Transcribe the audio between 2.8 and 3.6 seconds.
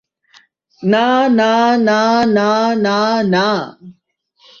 না, না!